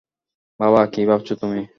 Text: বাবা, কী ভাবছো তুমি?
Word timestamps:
বাবা, 0.59 0.81
কী 0.93 1.01
ভাবছো 1.07 1.33
তুমি? 1.41 1.61